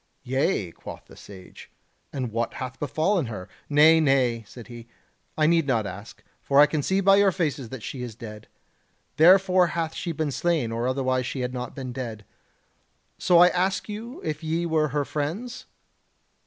"Yea," 0.23 0.71
quoth 0.71 1.05
the 1.05 1.15
Sage, 1.15 1.69
"and 2.11 2.31
what 2.31 2.55
hath 2.55 2.79
befallen 2.79 3.27
her?... 3.27 3.47
Nay, 3.69 3.99
nay," 3.99 4.43
said 4.47 4.65
he, 4.65 4.87
"I 5.37 5.45
need 5.45 5.67
not 5.67 5.85
ask; 5.85 6.23
for 6.41 6.59
I 6.59 6.65
can 6.65 6.81
see 6.81 7.01
by 7.01 7.17
your 7.17 7.31
faces 7.31 7.69
that 7.69 7.83
she 7.83 8.01
is 8.01 8.15
dead. 8.15 8.47
Therefore 9.17 9.67
hath 9.67 9.93
she 9.93 10.11
been 10.11 10.31
slain, 10.31 10.71
or 10.71 10.87
otherwise 10.87 11.27
she 11.27 11.41
had 11.41 11.53
not 11.53 11.75
been 11.75 11.93
dead. 11.93 12.25
So 13.19 13.37
I 13.37 13.49
ask 13.49 13.87
you 13.87 14.19
if 14.23 14.43
ye 14.43 14.65
were 14.65 14.87
her 14.87 15.05
friends?" 15.05 15.67